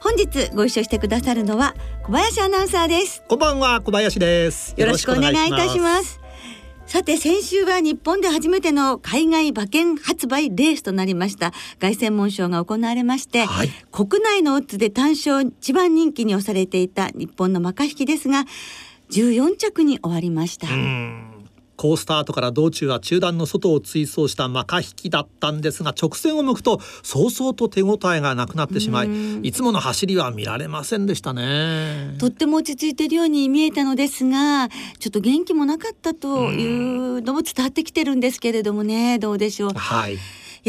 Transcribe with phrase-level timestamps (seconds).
[0.00, 3.22] 本日ご一緒してくださるのは小林アナウンサーです。
[3.28, 4.74] こんばんは小林です。
[4.76, 6.20] よろしくお願いいたします。
[6.86, 11.52] さて先週は日本で初めての海外馬券発売レースとなりました。
[11.80, 18.44] 凱旋門賞が行われまして、はい、国内のオッズで単勝一番人気に押されていた日本のマカ引きですが
[19.10, 20.68] 14着に終わりました。
[21.78, 32.16] 好スタートから道中は中段の外を追走したマカ引きだったんですが直線を向くと早々と手応えがなくなってしまいいつもの走りは見られませんでしたね。
[32.18, 39.70] とっても落ち着いているように見えたのですがちょっと元気もなかったというのも伝わってきてるんですけれどもねどうでしょう。
[39.70, 40.18] はい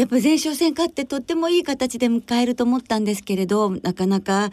[0.00, 4.48] やっぱ前哨戦勝ってとってもいい形で迎えると思ったんですけれどなかなか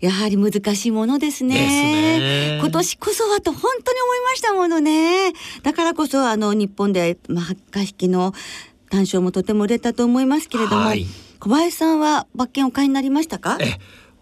[0.00, 1.54] やはり難しいものですね。
[1.54, 5.32] ですね今年こそはと本当に思いましたものね。
[5.62, 8.34] だからこそあの日本でマッカ引きの
[8.90, 11.06] 単勝もとても売れたと思いますけれども、はい、
[11.40, 13.56] 小林さんは馬券お買いになりましたか？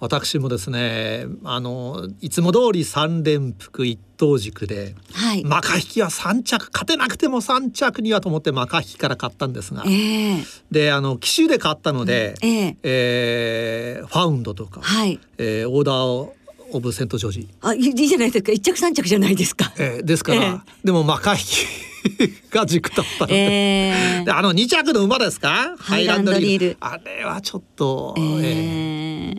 [0.01, 16.35] 私もですねあのいつも通り三連複一等軸で、はい、マカ引きは三着勝てなくても三着にはと思ってマカ引きから買ったんですが、えー、であの奇襲で買ったので、うん、えー、えー、ファウンドとか、はい、えー、オーダーを
[16.73, 17.49] オブセントジョージ。
[17.63, 18.53] あいいじゃないですか。
[18.53, 21.67] 一着三着じゃないですか、えー、ですから、えー、でもマカ引き
[22.51, 23.35] が軸だったので。
[23.37, 25.75] えー、であの2着の馬ですか？
[25.79, 29.35] ハイランドリールあれはちょっと、えー、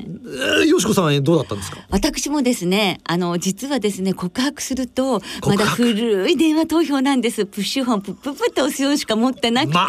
[0.61, 1.79] えー、よしこさんどうだったんですか？
[1.89, 7.45] 私もですねあの実はですね告白するとまだ古い電話投票なんです。
[7.45, 9.85] プッシュ本プップップって押すようしか持ってなくて、ま、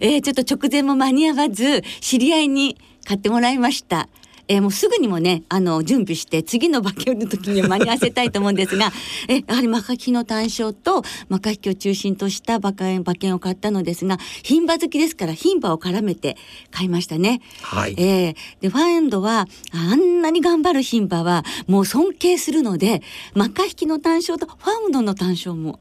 [0.00, 4.08] えー、ちょっと直前も間に合わず知り合いに買ってもらいました
[4.48, 8.92] えー、もうすぐにもねあの準備して次の馬券の時に間に合わせたいと思うんですが
[9.28, 16.36] えやはりマカキの単勝とマカヒキを中心とした馬券馬券を買ったのですが牝馬好きですから牝馬を絡めて
[16.70, 17.40] 買いましたね。
[17.62, 23.02] はい、えー、でファンドはあんなに頑張る牝馬はもう尊敬するので
[23.34, 25.80] マカヒキの単勝とファウンドの単勝も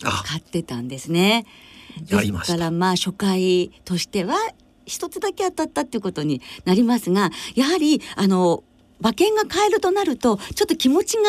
[0.00, 1.44] 買ってたんですね。
[2.00, 4.36] ですからまあ初回としては
[4.86, 8.64] 一つだけ当たったっていうことになりますがやはりあの
[9.00, 11.22] 馬券が変えるとなるとちょっと気持ちが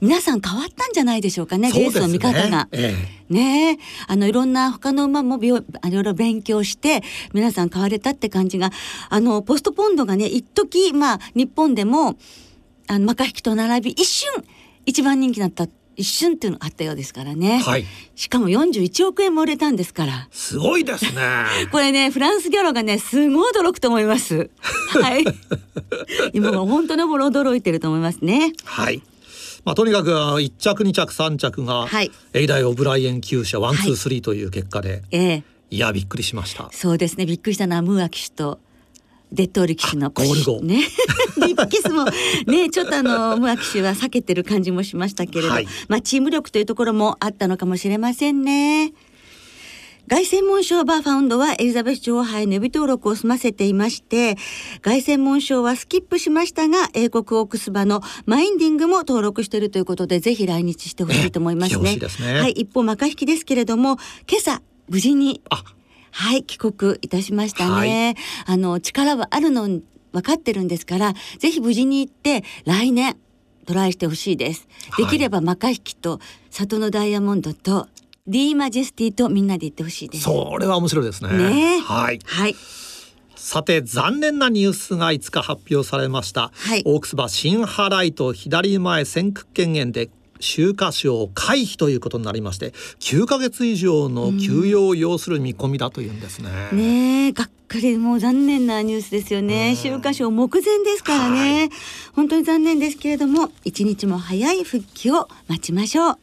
[0.00, 2.68] 皆さん変わったんじゃないでしょうかね、レースの見方が。
[2.72, 2.92] え
[3.30, 7.02] え、ねあのいろんな他の馬もいろいろ勉強して
[7.32, 8.70] 皆さん変われたって感じが
[9.10, 12.16] あのポストポンドがね一時まあ日本でも
[12.88, 14.28] あのマカ引きと並び一瞬
[14.86, 15.68] 一番人気だった
[16.02, 17.84] 一瞬っていうのあったようですからね、はい、
[18.16, 20.28] しかも41億円も売れたんですから。
[20.32, 21.44] すごいですね。
[21.70, 24.50] これねフランスギャロがねすごい驚くと思います。
[25.00, 25.24] はい。
[26.32, 28.52] 今は本当のもろ驚いてると思いますね。
[28.64, 29.00] はい。
[29.64, 36.68] まあ、とにかく1着2着3着が、はい、エイダン・オブライエン厩舎ワンツースリーという結果で、ええ、いやびっくりしました。
[36.72, 37.26] そうですね。
[37.26, 38.58] びっくりしたのはムーア騎手と
[39.30, 40.82] デットーリ騎手のゴールゴね
[41.54, 42.04] リッキスも
[42.46, 48.92] ねちょっとあのムーア騎手は避けてる感じもしましたけれど、はい、まあチーム力というところもあったのかもしれませんね。
[50.08, 54.36] 凱旋門賞馬ファウンドはエリザベス女王杯予備登録を済ませていまして
[54.82, 61.98] 凱旋門賞はスキップしましたが英国オークス馬のマインディングも登録しているということでぜひ来日してほしいと思いますね。
[62.08, 62.40] すね。
[62.40, 62.50] はい。
[62.52, 63.96] 一方マカ引きですけれども
[64.28, 65.40] 今朝無事に
[66.10, 68.14] はい帰国いたしましたね、
[68.44, 69.68] はい、あの力はあるの
[70.12, 73.16] 分かってるんですからぜひ無事に行って来年
[73.66, 74.66] トライしてほしいです、
[74.98, 77.88] できればマカ引きと里のダイヤモンドと
[78.26, 80.24] ディーマジェスティとみんなで行ってほしいです。
[80.24, 81.30] それは面白いですね。
[81.36, 81.80] ね。
[81.80, 82.56] はい、はい、
[83.36, 90.10] さて残念なニュースが5日発表されました、はい、オークス馬新ハライト左前先駆権限で
[90.42, 96.50] 秋華賞回避ということになりまして9ヶ月以上の休養を要する見込みだというんですね。
[96.72, 99.74] うん、ねがっかりもう残念なニュースですよね。
[99.78, 101.70] 秋華賞目前ですからね、はい、
[102.14, 106.18] 本当に残念ですけれども一日も早い復帰を待ちましょう。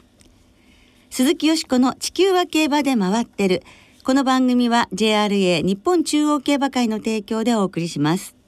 [1.10, 3.64] 鈴木よしこの地球は競馬で回ってる。
[4.04, 8.39] この番組は JRA 日本中央競馬会の提供でお送りします。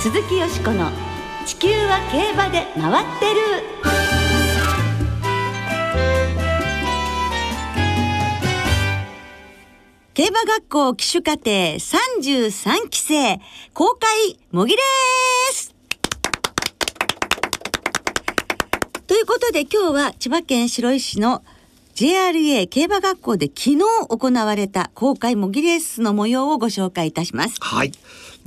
[0.00, 0.92] 鈴木よしこの
[1.44, 3.40] 「地球は競馬で回ってる」
[10.14, 13.40] 競馬学校騎手課程33期生
[13.74, 15.74] 公開模擬レース
[19.08, 21.42] ということで今日は千葉県白井市の
[21.96, 23.78] JRA 競馬学校で昨日
[24.08, 27.56] 行われた公開模擬レースの模様をご紹介いたします。
[27.58, 27.90] はい。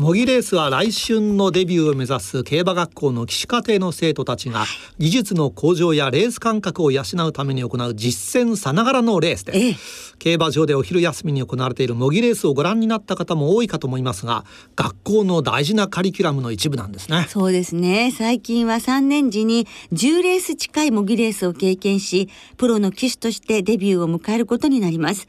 [0.01, 4.65] 模擬レースは来春のデビューを目指す競馬学校の騎士課程の生徒たちが
[4.97, 9.75] 技術の向上やレース感覚を養うために行う実践さながらのレースです、ええ、
[10.17, 14.43] 競馬場でお昼休みに行われている模擬レースをご覧になった方も多いかと思いますが
[14.75, 17.27] 学校の大事なカリキュラムの一部なんですね。
[17.29, 18.09] そうですね。
[18.09, 22.27] 最近は3年時に10レース近い模擬レースを経験し
[22.57, 25.27] プロの騎手としてデビューを迎えることになります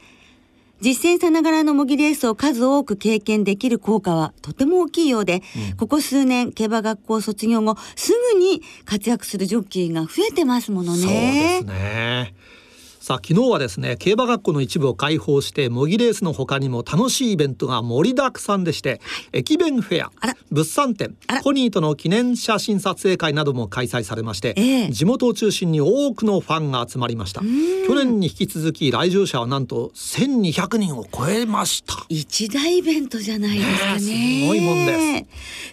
[0.83, 5.41] 実践さながらの模擬レースを数多く経験できる効果はとても大きいようで、
[5.71, 11.01] うん、ここ数年競馬学校卒業後すぐに活躍するジョッキーが増えてますものね。
[11.01, 12.35] そうですね
[13.03, 18.99] さあ昨日はですね競馬学校の一部を開放して模擬レースの他にも楽しいイベントが盛りだくさんでして、はい、
[19.39, 20.11] 駅弁フェア
[20.53, 21.13] 物産展
[21.43, 27.41] ポニーとの記念写真撮影会なども開催されまして、えー、地元を中心に多くのファンが集まりました。
[27.41, 32.05] 去年に引き続き来場者はなんと1200人を超えました。
[32.07, 35.25] 一大イベントじゃないですかね、ね、すごいもんで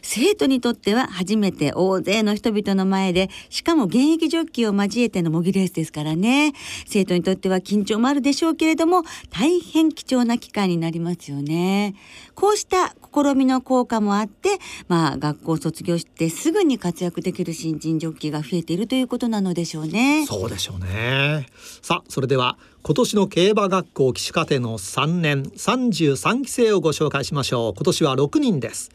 [0.03, 0.21] す。
[0.27, 6.55] 生徒にとっては初めて大勢の人々の前でしかも現役ジョッキーを交えての模擬レースですからね。
[6.87, 11.95] 生徒にとっては緊張もあるでしょうけれども大変貴重な機会になりますよね。
[12.35, 14.59] こうした試みの効果もあって、
[14.89, 20.27] まあ、学校を卒業してすぐに活躍できる新人ジョッキーが増えているということなのでしょうね。
[20.27, 21.47] そうでしょうね。
[21.83, 27.75] さあそれでは今年の競馬学校騎士課程の3年33期生をご紹介しましょう。
[27.75, 28.91] 今年は6人です。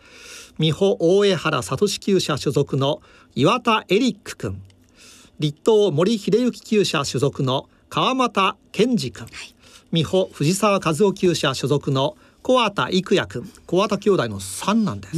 [0.57, 3.01] 美穂大江原聡厩舎所属の
[3.35, 4.61] 岩田エリック君
[5.37, 9.55] 立東森秀幸厩舎所属の川又健二君、はい、
[9.91, 13.49] 美穂藤沢和夫厩舎所属の小畑育也君。
[13.65, 15.15] 小畑兄弟の三男です。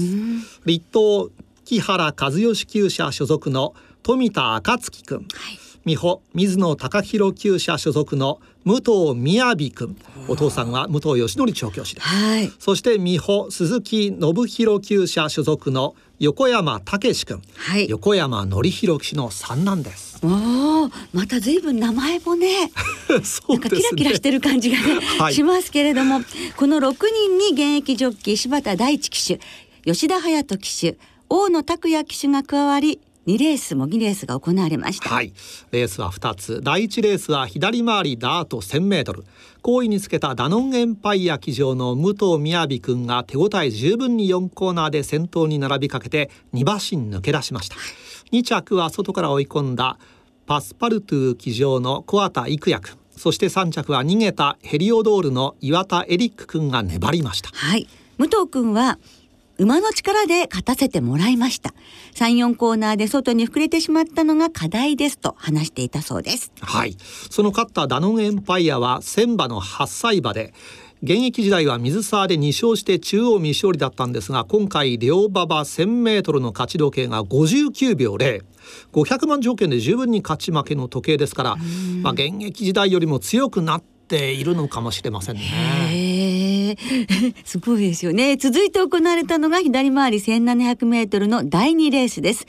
[0.66, 1.30] 立東
[1.66, 3.74] 木原和義厩舎所属の
[4.04, 5.28] 富田暁君、はい、
[5.86, 9.98] 美穂水野貴弘厩舎所属の武藤雅君。
[10.30, 20.20] お父さんは武藤義則調教師です、はい、そして美穂鈴木信弘厩舎所属の横山武史君、はい、横山則弘騎士の三男です。
[20.24, 22.72] おまた随分名前もね
[23.24, 23.82] そうですね。
[23.82, 26.22] キラキラしてる感じがね、 はい、しますけれども
[26.56, 29.40] この6人に現役ジョッキー柴田大地騎手
[29.86, 30.98] 吉田隼人騎手
[31.30, 35.10] 大野拓也騎手が加わり2レース模擬レースが行われました。
[35.10, 35.34] はい。
[35.72, 36.62] レースは2つ。
[36.64, 39.24] 第1レースは左回りダート 1000m
[39.62, 47.76] 好位につけたダノンエンパイア騎乗の武藤雅君が手応え十分に4コーナーで先頭に並びかけて2馬身抜け出しました。
[48.32, 50.00] 2着は外から追い込んだ
[50.46, 57.50] パスパルトゥ騎乗の小畑育也君そして3着は逃げたヘリオドールの岩田エリック君が粘りました。
[57.54, 57.90] はい。
[58.18, 59.00] 武藤君は
[59.58, 61.74] 馬の力で勝たせてもらいました。
[62.16, 66.52] 3、4コーナーで外に膨れてしまったのが課題ですと話していたそうです。
[66.62, 66.96] はい。
[67.30, 70.54] その勝ったダノンエンパイアは1000馬の8歳馬で、
[71.04, 78.44] 現役時代は水沢で2勝して中央未勝利だったんですが今回両馬場 1000m の勝ち時計が59秒0
[78.94, 81.56] 500万条件で十分に勝ち負けの時計ですから、
[82.02, 86.07] まあ、現役時代よりも強くなっているのかもしれませんね。
[87.46, 88.36] すごいですよね。
[88.36, 92.48] 続いて行われたのが左回り1700メートルの第2レースです。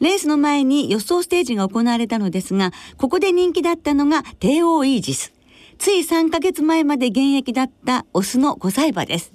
[0.00, 5.32] レースの前に予想ステージが行われたのですが、ここで人気だったのが帝王イージス。
[5.78, 9.32] つい3ヶ月前まで現役だったオスの5歳馬です。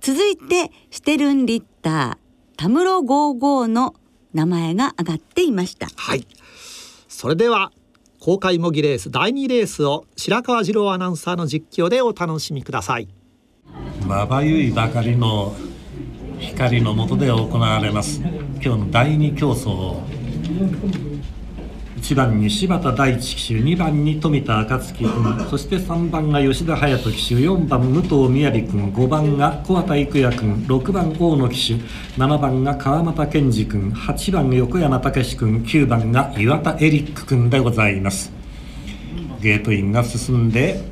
[0.00, 2.16] 続いて、シテルンリッター、
[2.56, 3.94] タムロ55の
[4.32, 5.88] 名前が挙がっていました。
[5.96, 6.26] はい。
[7.08, 7.72] それでは
[8.24, 13.06] 公開模擬レース第2レースを白川次郎アナウンサーの実況でお楽しみください。
[14.06, 15.54] まばゆいばかりの
[16.38, 18.22] 光の下で行われます。
[18.22, 20.00] 今日の第2競争
[22.04, 38.30] 1番に柴田大地騎手2番に富田暁君そして3番が吉田隼人騎手4番武藤雅君5番が小畑育也君6番大野騎手7番が川又健二君8番横山武史君9番が岩田エリック君でございます。
[39.40, 40.84] ゲートインが進んで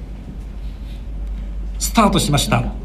[1.78, 2.81] スタートしました。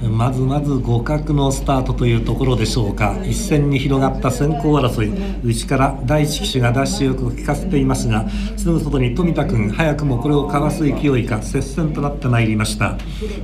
[0.00, 3.18] まずまず互角のスタートというところでしょうか。
[3.24, 5.12] 一戦に広がった先行争い。
[5.44, 12.96] 内から第一騎手がダッシュよく聞かせていますがすぐ外に富田君早くもこれをかわす勢いか接戦となってまいりました。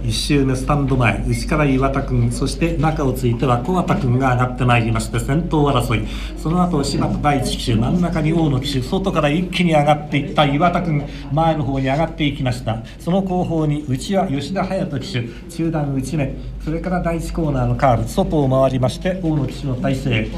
[0.04, 6.06] 1周目スタンド前内から岩田君そして中をついては小畑君が上がってまいりまして先頭争い。
[6.38, 12.84] その後柴田第一騎手真ん中に大野騎手外から一気に上がっていった岩田君前の方に上がっていきました。
[13.00, 16.43] その後方に内は吉田隼人騎手中段内目。
[16.64, 20.28] それから第1コーナーのカール外を回りまして大野騎手の体制。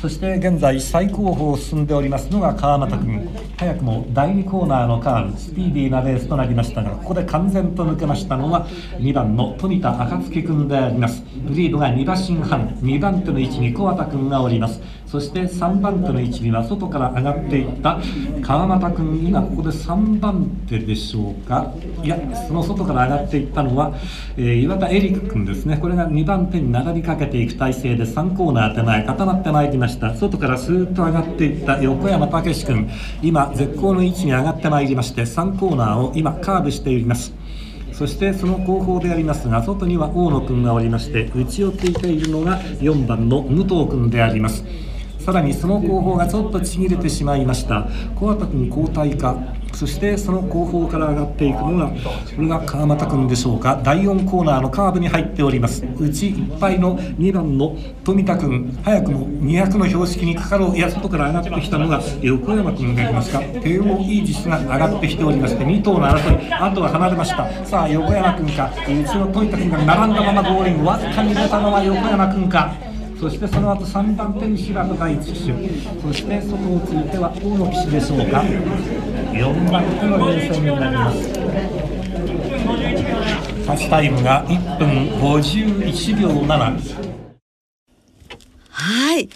[0.00, 3.28] そして現在最高峰を進んでおりますのが川又君。
[3.56, 8.66] 早くも第2コーナーのカーブスピーディーなレースとなりましたがここで完全と抜けましたのは
[8.98, 11.22] 2番の富田暁君であります。
[11.50, 14.80] リードが2馬身半2番手の位置に小畑君がおります。
[15.10, 17.98] そして3番手の位置には外から上がっていった
[18.42, 21.72] 川又君今ここで3番手でしょうか。
[22.04, 23.94] いやその外から上がっていったのは、
[24.36, 25.78] えー、岩田エリック君ですね。
[25.78, 30.14] これが2番手に並びかけていく体勢で3コーナー手前固まってまいりました。
[30.14, 32.90] 外からスーッと上がっていった横山武史君。
[33.22, 37.32] 今絶好の位置に上がってまいりまして3コーナーを今カーブしています。
[37.92, 44.64] そしてその後方でありますが外には大野君がおりまして内をついているのが4番の武藤君であります。
[45.28, 47.86] さらにその後方がちょっとちぎれてしまいました。
[48.16, 49.36] 小畑君交代か。
[49.74, 51.94] そしてその後方から上がっていくのがこ
[52.40, 53.78] れが川又君でしょうか。
[53.84, 55.84] 第4コーナーのカーブに入っております。
[56.00, 60.76] 内いっぱいの2番の富田君早くも200の標識にかかろう。
[60.78, 66.54] いや外から上がってきたのが横山君がいますか帝王イージスが上がってきておりまして2頭の争い。
[66.54, 67.66] あとは離れました。
[67.66, 68.72] さあ横山君か。
[68.88, 70.84] 内の富田君が並んだままゴールイン。
[70.84, 72.87] わずかに出たのは横山君か。
[73.20, 75.52] そしてその後3番手に柴田第一騎手
[76.00, 78.42] そして外をついては大野騎手でしょうか。
[79.32, 81.28] 4番手の優勝になります。
[83.66, 84.88] 勝ちタイムが1分
[85.20, 87.18] 51秒7
[88.70, 89.28] はい。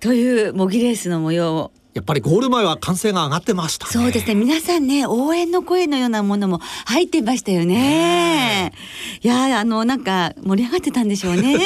[0.00, 4.34] という模擬レースの模様をやっぱりゴール前は歓声が上がってました、ね、そうですね。
[4.34, 8.74] 皆さんね、応援の声のようなものも入ってましたよね。
[9.22, 11.58] いや、あの、なんか盛り上がってたんでしょうね。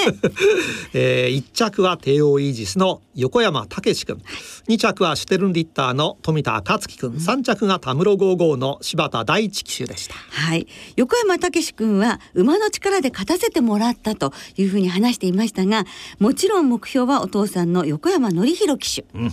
[0.95, 4.23] えー、1着は帝王イージスの横山武史君、
[4.69, 10.15] 2着はシュテルンリッターの富田敦樹君、3着が田室55の柴田大地騎手でした。
[10.15, 10.69] はい。
[10.95, 15.87] 横山武史君は馬の力で勝たせてもらったというふうに話していましたが、
[16.21, 19.05] もちろん目標はお父さんの横山典弘騎手。
[19.13, 19.33] うん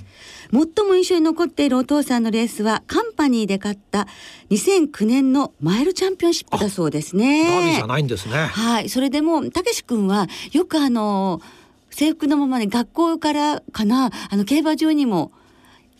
[0.51, 4.07] 最も印象に残っているお父さんのレースはカンパニーで勝った
[4.49, 7.45] 2009年のマイルチャンピオンシップだそうですね。
[7.45, 8.35] ダービーじゃないんですね。
[8.35, 11.41] はい、それでもたけし君はよくあの
[11.89, 15.31] 制服のままね学校からかなあの競馬場にも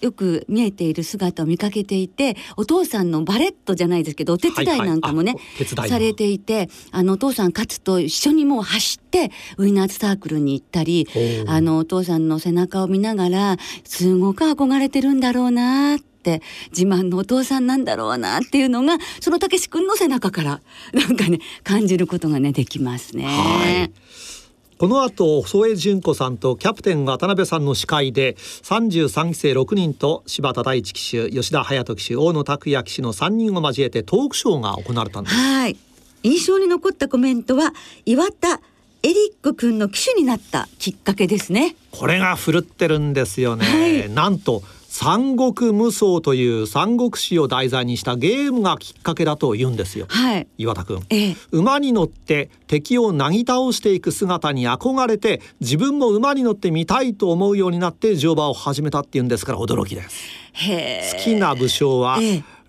[0.01, 11.07] よく見えている姿を見かけていてお父さんのバレットじゃないですけどお手伝いなんかもね、はいはい、されていてあのお父さん勝つと一緒にもう走ってウイナーズサークルに行ったり
[11.47, 20.61] あのお父さんの背中を見ながらすごく憧れてるんだろうなって自慢のお父さんなんだろうなっていうのがそのたけし君の背中から
[20.93, 23.25] なんかね感じることがねできますね。
[23.25, 23.91] はい
[24.77, 35.35] この後添江純子さんとキャプテン渡辺さんの司会で33期生6人と柴田大地騎手吉田隼人騎手大野拓也騎手の3人を交えてトークショーが行われたんです。
[35.35, 35.77] はい。
[36.21, 37.73] 印象に残ったコメントは
[38.05, 38.59] 岩田
[39.01, 41.75] エリック君の騎手になったきっかけですね。
[41.89, 44.61] これが振るってるんですよね、はい、なんと
[44.99, 60.17] 三国無双という三国志を題材にしたゲームがきっかけだと言うんですよ、はい、岩田君、ええ、馬に乗って敵をなぎ倒していく姿に憧れて自分も馬に乗ってみたいと思うようになって乗馬を始めたっていうんですから驚きです。
[61.15, 62.17] 好きな武将は、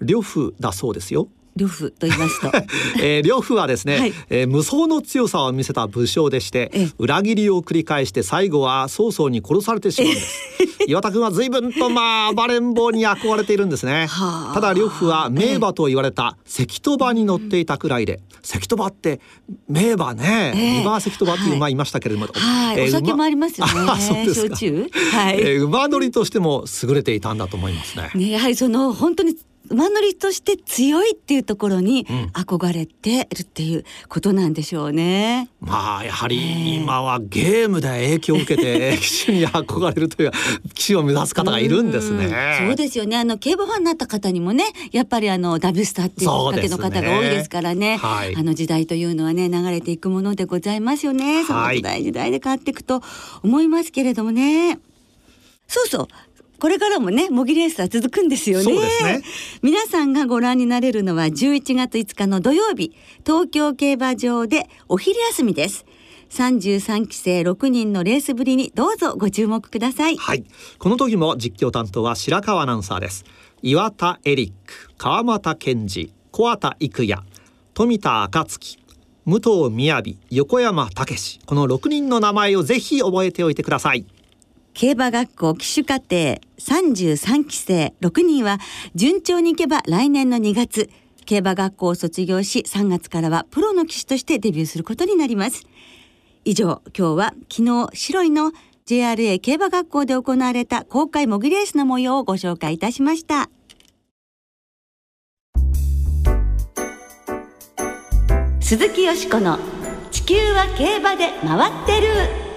[0.00, 2.50] 呂布だそうですよ呂布と言いますと、
[3.02, 10.48] えー、呂布はですね、はい、えー、無双の強さを見せた武将でして、裏切りを繰り返して最後は曹操に殺されてしまうんです。
[10.88, 14.08] 岩田君は随分とまあ暴れん坊に憧れているんですね。
[14.54, 19.20] ただ呂布は名馬と言われた関戸馬に乗っていたくらいで、関戸馬って
[19.68, 23.72] 名馬ね、えー、リバー関戸馬っていう馬いましたけれども、はい、えー、お酒もありますよね。
[24.00, 24.56] そうですか。
[24.56, 28.10] はい、えー、馬乗りとしても優れていたんだと思いますね。
[28.14, 29.36] ねやはりその本当に
[29.70, 35.48] 馬乗りとして強いっていうところに憧れてるっていうことなんでしょうね。
[35.62, 40.30] うん、まあやはり今はゲームで影響を受けて 騎手に憧れるという
[40.74, 42.28] 騎手を目指す方がいるんですね。
[42.66, 43.16] そうですよね。
[43.16, 47.78] あの競馬ファンになった方にもね、やっぱりあのダブスターっていうきっかけの方が多いですからね。
[47.78, 51.44] ねはい、あの時代というのはね流れていくものでございますよね。
[51.44, 53.02] その時代時代で変わっていくと
[53.42, 54.78] 思いますけれどもね。
[55.68, 56.08] そうそう
[56.60, 58.72] これからもね模擬レースは続くんですよね。
[58.74, 59.22] ね
[59.62, 65.86] 皆さんがご覧になれるのは11月5日の土曜日東京競馬場でお昼休みです。
[66.30, 70.16] 33期生6人のレースぶりにどうぞご注目ください。
[70.16, 70.44] はい。
[70.78, 73.24] この時も実況担当は白川アナウンサーです。
[73.62, 77.22] 岩田エリック、川又健二、小畑育也、
[77.72, 78.78] 富田暁、
[79.24, 84.04] 武藤雅、横山武史この6人の名前をぜひ覚えておいてください。
[84.78, 88.58] 競馬学校騎手課程33期生6人は
[88.94, 90.88] 順調にいけば来年の2月
[91.26, 95.66] 競馬学校を卒業し3月からはプロの騎手としてデビューすることになります。
[96.44, 98.52] 以上今日は昨日白いの
[98.86, 103.50] JRA 競馬学校で行われた公開模擬レースの模様をご紹介いたしました。
[108.60, 109.58] 鈴木よしこの
[110.12, 112.47] 地球は競馬で回ってる。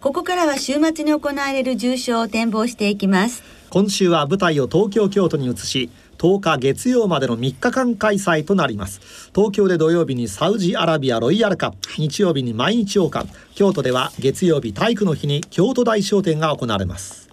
[0.00, 3.42] ここからは週末に行われる重賞を展望していきます。
[3.68, 9.30] 今週は舞台を東京京都に移し10日月曜までの3日間開催となります。
[9.34, 13.34] 東京で土曜日にサウジアラビアロイヤルカップ日曜日に毎日王冠。
[13.56, 17.28] 京都では月曜日体育の日に京都大商店が行われます。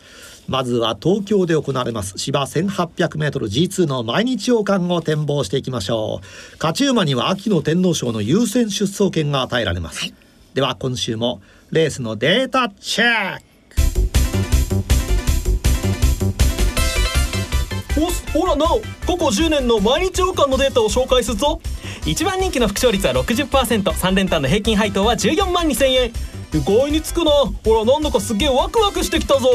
[0.47, 6.57] まずは東京で行われます芝 1800m G2 の毎日王冠を展望していきましょう。
[6.57, 10.13] 勝ち馬には秋の天皇賞の優先出走権が与えられます、はい、
[10.53, 11.41] では今週も
[11.71, 13.43] レースのデータチェック。
[17.97, 21.59] おほらなおここ10年の毎日王冠のデータを紹介するぞ。
[22.05, 26.11] 一番人気の副勝率は 60%3 連単の平均配当は14万2000円。
[26.53, 27.31] 意外につくな。
[27.31, 29.47] ほらなんだかすげえワクワクしてきたぞ。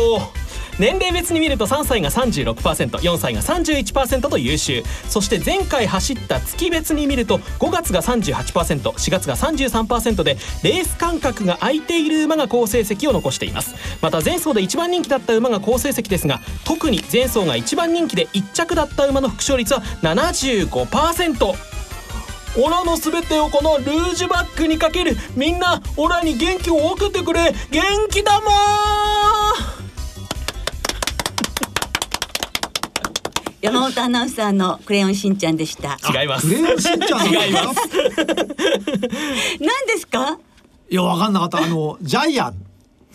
[0.80, 4.82] 年齢別に見ると3歳が 36%4 歳が31%と優秀。
[5.10, 13.75] そして前回走った月別に見ると5月が 38%4 月が33%でレース間隔が空いている馬が好成績を残しています。
[14.00, 21.54] また前走で一番人気だった馬が好成績ですが特に前走が一番人気で1着だった馬の副勝率は75%
[22.56, 27.52] オラの全てをこのルージュバックにかけるみんなオラに元気を分けてくれ。
[27.70, 29.70] 元気だもー
[33.71, 35.97] 山本アナウンサーのクレヨンしんちゃんでした。
[36.21, 36.49] 違います。
[36.49, 37.81] クレヨンしんちゃん違います。
[39.61, 40.41] 何ですか？
[40.91, 41.59] いやわかんなかった。
[41.59, 42.57] あのジャイアン。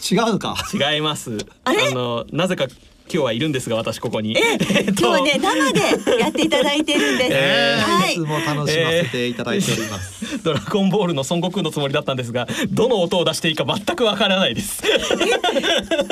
[0.09, 0.55] 違うか。
[0.73, 1.37] 違います。
[1.65, 2.67] あのなぜか
[3.07, 4.35] 今日はいるんですが私ここに。
[4.37, 4.57] え
[4.89, 7.29] 今日はね生でやっていただいてるんです。
[7.33, 8.13] えー、はい。
[8.13, 10.25] いつも楽しませていただいております。
[10.33, 14.81] えー、ドラゴンボールの孫悟空のつもりだったんですが、どの音を出していいか全くわからないです。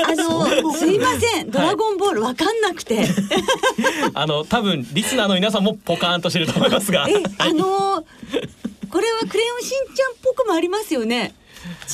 [0.06, 3.08] あのすいません、ドラゴンボールわかんなくて。
[4.14, 7.06] あの多分リスナーの皆さんもポカーンとしてると思いますが。
[7.08, 8.04] え、あの
[8.90, 11.34] これはクレヨンしんちゃんっぽくもありますよね。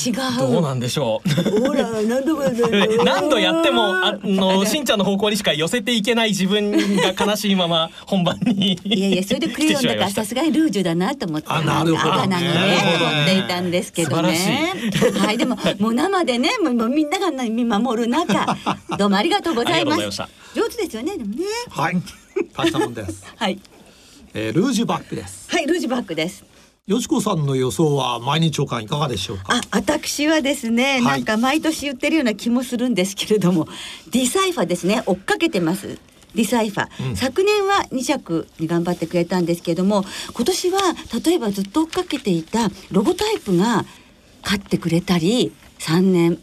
[0.07, 0.15] 違う。
[0.53, 1.61] どうなんでしょう。
[1.67, 2.41] ほら何度
[3.05, 12.51] 何度やってもあのしんちゃんの方向にしか寄せていけない自分が悲しいまま本番にいやいやそれでクレヨンだからさすがにルージュだなと思ってあなるほど、ね、なのね
[13.01, 14.73] 思っていたんですけどね。
[15.19, 18.57] はいでももう生でねもうみんなが見守る中
[18.99, 20.23] どうもありがとうございます。
[20.55, 21.45] 上手ですよねでもね。
[21.71, 21.97] はい。
[22.57, 23.25] 大したもんです。
[23.37, 23.59] はい、
[24.35, 25.49] えー、ルージュバックです。
[25.51, 26.45] はいルージュバックです
[26.91, 29.45] よしこさんの予想は毎日長官いかがでしょうか？
[29.55, 33.69] あ私はですね、はい、なんか毎年言ってるような気もするんですけれども
[34.11, 35.05] ディサイファですね。
[35.07, 36.01] 追っかけてます。
[36.35, 40.81] ディサイファ、うん、昨年は2着に頑張ってくれたんですけれども今年は
[41.25, 43.85] 例えばずっと追っかけていたロゴタイプが
[44.43, 46.41] 勝ってくれたり3年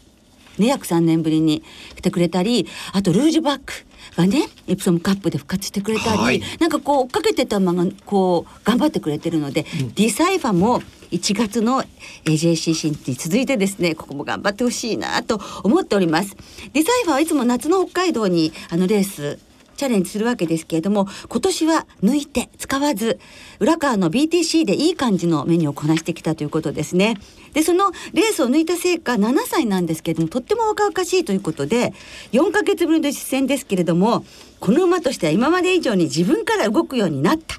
[0.57, 1.61] ね約3年ぶりに
[1.95, 3.85] 来てくれたりあとルージュバック
[4.17, 11.83] がねエプソムカップで復活してくれたり、はい、なんかこう追っかけてた馬がこう頑張ってくれてるので、うん、ディサイファも1月の
[12.25, 16.35] AJCC に続いてですねここも頑張ってほしいなと思っております。
[16.73, 19.39] ディサイファはいつも夏の北海道にあのレース
[19.77, 23.19] チャレンジするわけですけれども今年は抜いて使わず
[23.59, 27.17] 浦川の BTC でいい感じのメニューをこなしてきたということですね。
[27.53, 31.93] でそのレースを抜いた成果7歳なんですけれどもとっても若々しいということで
[32.33, 34.25] 4ヶ月ぶりの実践ですけれども
[34.59, 37.55] この馬としては今まで以上に自分から動くようになった。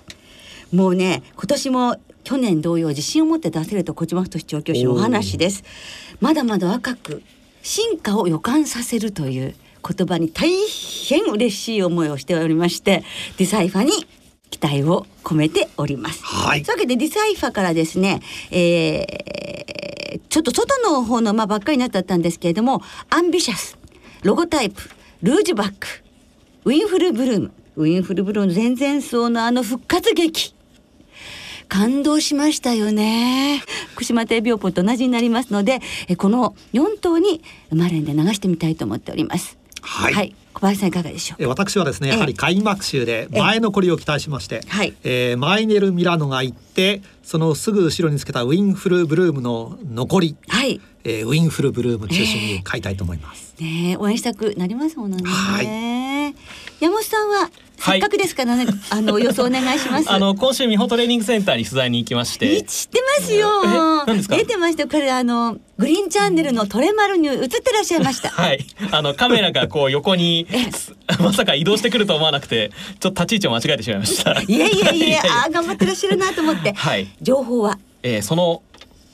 [0.72, 5.64] もうね今年も去年同様自信を持って出せると小島太調教師のお話です。
[6.20, 7.22] まだまだ若く
[7.62, 9.54] 進化を予感させるという
[9.86, 10.50] 言葉に大
[11.08, 13.04] 変嬉しい思いをしておりまして
[13.36, 13.92] ディサイファに
[14.50, 16.24] 期待を込めております。
[16.24, 23.78] はい、というわけでディサイファからですね、えー、ちょっと外の方の馬ばっかりになっちゃったんですけれどもアンビシャス
[24.22, 24.82] ロゴタイプ
[25.22, 25.86] ルージュバック
[26.64, 27.52] ウィンフルブルーム。
[27.76, 30.54] ウィンフルブルーム前々走のあの復活劇。
[31.68, 33.62] 感動しましたよね。
[33.98, 35.80] 福島亭病ポと同じになりますので
[36.16, 40.34] この4頭にマレンで流してみたいと思っておりますはい、はい。
[40.54, 50.80] 小林さんいかがでしょう私はですねやはり開幕週で前残りを期待しまして、はい、えー、マイネル・ミラノが行ってそのすぐ後ろにつけたウィンフル・ブルームの残り、はい。
[51.04, 53.54] えー、ウィンフル・ブルーム中心に買いたいと思います。
[53.60, 55.22] ね応援したくなりますもんね。
[55.24, 56.34] はい、
[56.80, 60.10] 山本さんはせっかくですからね、はい、あの予想お願いします。
[60.10, 62.62] あの今週美穂トレーニングセンターに取材に行きまして。
[62.62, 63.48] 知ってますよ。
[64.28, 68.30] 出てましたこれあのグリーンチャンネルのトレマルに映ってらっしゃいました。
[68.30, 68.66] はい。
[68.90, 70.46] あのカメラがこう横に
[71.20, 74.32] まさか移動してくると思わなくてちょっと立ち位置を間違えてしまいました。
[74.42, 76.72] いや いやいやあ頑張ってらっしゃるなと思って。
[76.72, 77.06] はい。
[77.22, 77.78] 情報は？
[78.02, 78.62] えー、その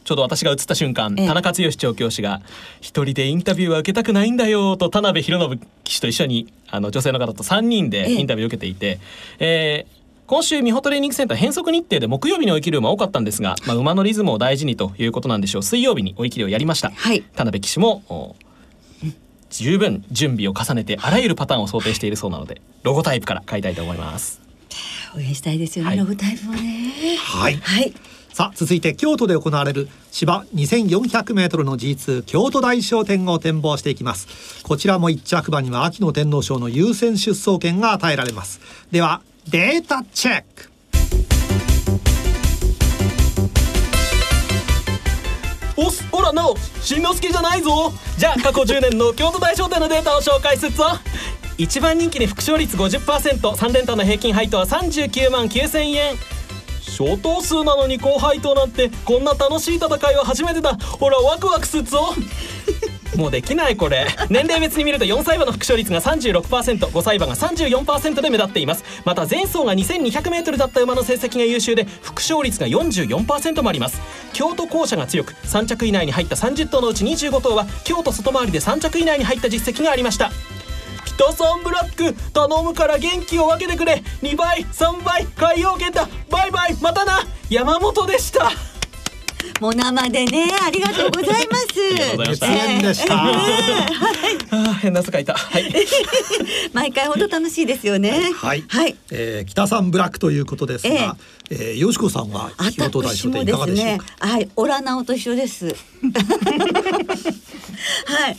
[0.05, 2.43] ちょうど私が映った瞬間、田中剛調教師が
[2.81, 9.01] 一人でインタビューは受けたくないんだよと田辺博信騎手と一緒にあの女性の方と3人でインタビューを受けていて、
[9.39, 15.63] えー、今週美穂トレーニングセンター変則日程で木曜日に追い切る馬多かったんですが、まあ、馬のリズムを大事にということなんでしょう。
[15.63, 18.37] 水曜日に追い切りをやりました、はい、田辺騎手も
[19.49, 24.43] 十分準備を重ねてあらゆるパターンを想定しているそうなのでロゴタイプから買いたいと思います。
[25.17, 27.17] 応援したいですよね、はい、ロゴタイプもね。
[27.17, 27.95] はい、はい
[28.35, 34.65] さあ続いて京都で行われる芝2400メートルの G2 京都大賞典を展望していきます。
[34.65, 38.61] こちらも1着馬には秋の天皇賞の優先出走権が与えられます。
[38.91, 40.69] ではデータチェック。
[45.77, 47.93] おすほらなおしんのすけじゃないぞ。
[48.19, 50.87] じゃあ過去10年の京都大賞典のデータを紹介するぞ。
[51.57, 56.34] 一番人気に副勝率 50%3 連単の平均配当は39万9000円。
[56.95, 60.77] 小頭数なのに高配当なんてこんな楽しい戦いは初めてだ。
[60.77, 62.15] ほらワクワクするぞ。
[63.19, 64.07] もうできないこれ。
[64.29, 68.85] 年齢別に見ると4歳馬の副勝率が 36%5 歳馬が34%で目立っています。
[69.05, 74.01] また前走が 2200m だった馬の成績が優秀で副勝率が44%もあります。
[74.33, 80.31] 京都校舎が強く3着以内に入った30頭のうち25頭は京都外回りで3着以内に入った実績がありました
[81.17, 84.03] 北さんブラック頼むから元気を分けてくれ。
[84.23, 87.21] 2倍3倍海洋圏だバイバイまたな。
[87.49, 88.51] 山本でした。
[89.61, 91.65] もう生でねありがとうございます。
[92.19, 93.15] 熱演でした、
[94.51, 95.35] あ変な汗かいた。
[95.35, 95.73] はい。
[96.73, 98.33] 毎回本当楽しいですよね。
[98.35, 98.65] はい。
[98.69, 101.17] はい、えー、北さんブラックということですが、
[101.51, 104.49] えー、えー、よしこさんは京都大賞でいかがでしょうか、ね、はい。
[104.57, 105.67] オラナオと一緒です。
[108.07, 108.37] はい。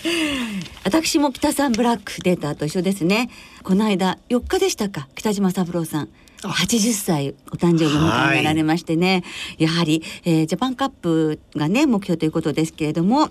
[0.83, 3.29] 私も北さんブラックデータと一緒ですね。
[3.63, 5.07] この間4日でしたか？
[5.15, 6.09] 北島三郎さん
[6.49, 13.29] 80歳お誕生日を迎えられましてね、はい、やはり、えー、ジャパンカップがね目標ということですけれども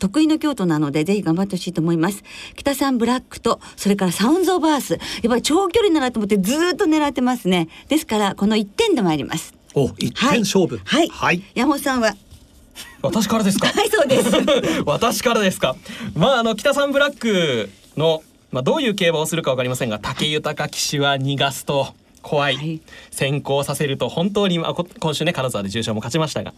[0.00, 2.24] 得意の京都なのでぜひ頑張ってほしいと思います。
[2.56, 4.94] 北さんブラックとそれからサウンズオブアース。
[4.94, 7.68] やっぱり長距離ならと思ってずっと狙ってますね。
[7.88, 9.54] ですからこの1点で参ります。
[9.74, 10.80] お一点勝負。
[10.84, 12.16] はい、はい、山本さんは？
[13.00, 13.68] 私からですか？
[13.68, 14.30] はいそうです。
[14.86, 15.76] 私からですか？
[16.14, 26.52] まああの北さんブラックのまあどういう競馬をするかわかりませんが武豊騎手は逃がすと怖い、はい、先行させると本当に、まあ、今週ね金沢で重賞も勝ちましたが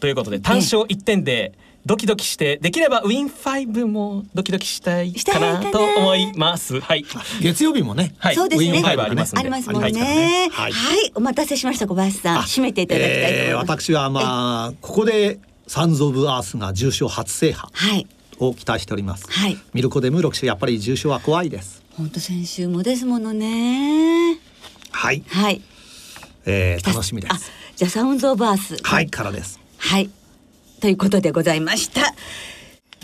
[0.00, 1.52] ということで単勝1点で
[1.86, 6.80] ドキドキしてできればウィンファイブもドキドキしたいかなと思います。
[6.80, 7.04] はい。
[7.40, 8.12] 月曜日もね。
[8.18, 8.34] はい。
[8.34, 8.70] そうですね。
[8.70, 10.48] ウィンファイブありますありますもんね。
[10.50, 10.72] はい。
[11.14, 12.38] お待たせしました小林さん。
[12.40, 13.50] 締めていただきたいと思います。
[13.50, 14.20] えー、私はま
[14.66, 17.68] あここでサンズオブアースが重賞初制覇。
[17.72, 18.08] はい。
[18.38, 19.30] を期待しております。
[19.30, 19.58] はい。
[19.72, 21.82] ミルコデムロクシやっぱり重賞は怖いです。
[21.96, 24.38] 本当先週もですものね。
[24.90, 25.22] はい。
[25.28, 25.62] はい。
[26.44, 27.50] えー、楽しみです。
[27.76, 28.76] じゃあサウンズオブアース。
[28.82, 29.60] はいからです。
[29.78, 30.10] はい。
[30.80, 32.14] ということでございました。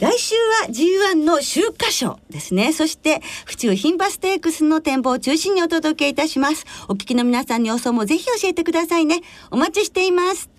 [0.00, 2.72] 来週は G1 の秋華賞ですね。
[2.72, 6.64] そして、府中牝馬ステークスの展望を中心にお届けいたします。
[6.88, 9.20] お聞きの皆さんに予想もぜひ教えてくださいね。
[9.50, 10.51] お待ちしています。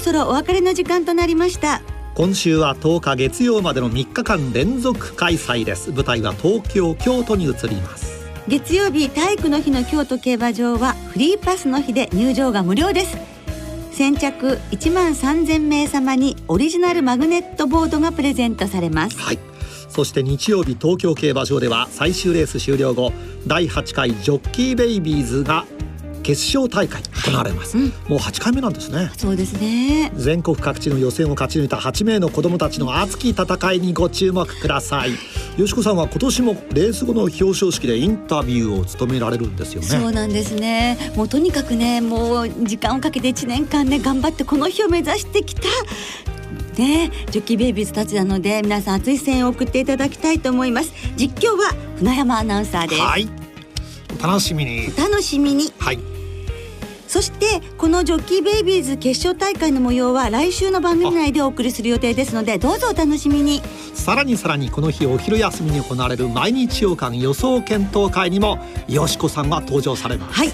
[0.00, 1.82] そろそろお別れの時間となりました。
[2.14, 5.92] 今週は10日月曜までの3日間連続開催です。
[5.92, 8.26] 舞台は東京京都に移ります。
[8.48, 13.16] 月曜日体育の日の京都競馬場はフリーパスの日で入場が無料です。
[13.92, 19.18] 先着1万3000名様にオリジナルマグネットボードがプレゼントされます。
[19.18, 19.38] はい。
[19.90, 23.12] そして日曜日東京競馬場では最終レース終了後
[23.46, 25.66] 第8回ジョッキーベイビーズが
[26.22, 27.86] 決勝大会行われます、はい。
[27.86, 29.10] うん、もう8回目なんですね。
[29.16, 30.12] そうですね。
[30.14, 35.12] 全国各地の予選を勝ち抜いた8名の子どもたちの熱き戦いにご注目ください。
[35.56, 39.88] よしこさんは今年もレース後の表彰式でインタビューを務められるんですよね。
[39.88, 41.12] そうなんですね。
[41.16, 45.62] もうとにかくねもう時間をかけて1年間ね頑張ってこの日を目指してきた
[46.78, 50.92] ねジョッキーベイビーズたちなので皆さん熱い声援を送っていただきたいと思います。
[51.16, 53.00] 実況は船山アナウンサーです。
[53.00, 53.39] はい
[54.22, 54.94] 楽しみに。
[54.96, 55.72] 楽しみに。
[55.78, 55.98] はい。
[57.08, 63.62] そしてこのジョッキーベイビーズ決勝大会の模様は来週の番組内でお送りする予定ですのでどうぞお楽しみに。
[63.94, 70.52] さらにさらにこの日お昼休みに行われる毎日予感予想検討会にもよしこさんは登場されます、はい、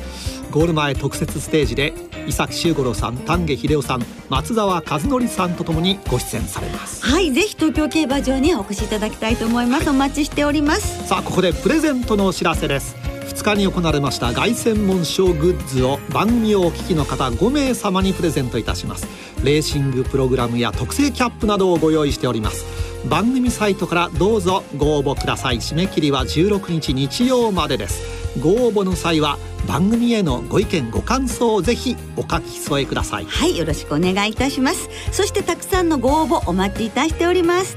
[0.50, 1.92] ゴール前特設ステージで
[2.26, 7.04] 伊崎修五郎さん丹下秀夫さん松沢和則さんとともにご出演されます。
[7.04, 7.32] はい。
[7.32, 11.06] ぜひ東京競馬場にお越しいただきたいと思います、はい、お待ちしております。
[11.06, 12.96] さあここでプレゼントのお知らせです。
[12.96, 13.05] 2
[13.54, 19.06] 日に行われました凱旋門賞グッズを番組をお聞きの方5名様にプレゼントいたします。
[19.44, 22.64] レーシングプログラムや特製キャップなどをご用意しております。
[23.08, 25.56] 番組サイトからどうぞご応募ください。
[25.56, 28.02] 締め切りは16日日曜までです。
[28.40, 33.24] ご応募の際は番組へのご意見ご感想をぜひお書き添えください。
[33.26, 34.88] はいよろしくお願いいたします。
[35.12, 37.76] そしてたくさんのご応募お待ちいたしております。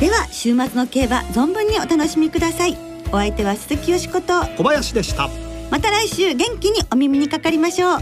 [0.00, 2.93] では週末の競馬存分にお楽しみください。
[3.14, 4.40] お相手は鈴木よしこと。
[4.56, 5.30] 小林でした。
[5.70, 8.00] また来週元気にお耳にかかりましょう。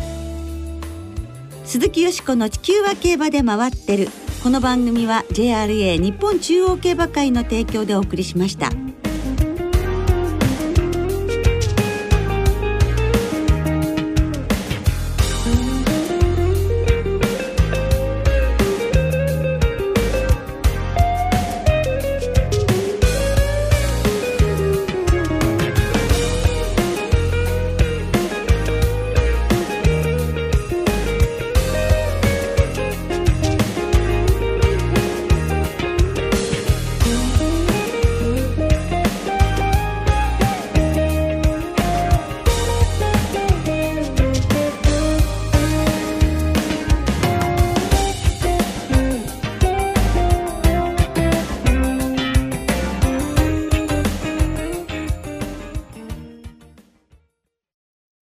[1.67, 4.09] 鈴木よしこの地球は競馬で回ってる。
[4.43, 8.71] この番組は JRA 日本中央競馬会の提供でお送りしました。